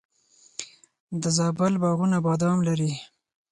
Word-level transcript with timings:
د 1.21 1.23
زابل 1.37 1.73
باغونه 1.83 2.17
بادام 2.27 2.57
لري. 2.67 2.91